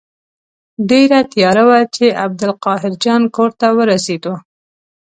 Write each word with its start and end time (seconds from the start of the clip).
ډېره 0.89 1.19
تیاره 1.33 1.63
وه 1.69 1.79
چې 1.95 2.05
عبدالقاهر 2.23 2.91
جان 3.03 3.21
کور 3.35 3.51
ته 3.59 3.67
ورسېدو. 3.77 4.33